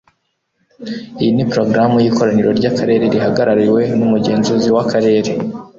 [1.21, 5.31] Iyi ni porogaramu y'ikoraniro ry'akarere rihagarariwe n'umugenzuzi w'akarere.